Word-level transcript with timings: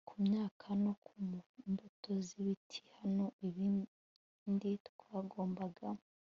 ku 0.09 0.15
myaka 0.25 0.65
no 0.83 0.91
ku 1.05 1.13
mbuto 1.71 2.09
z'ibiti. 2.27 2.81
naho 3.15 3.25
ibindi 3.47 4.71
twagombaga 4.87 5.89